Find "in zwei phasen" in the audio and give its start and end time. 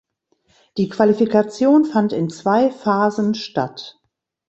2.11-3.35